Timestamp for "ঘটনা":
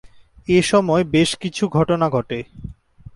1.67-2.09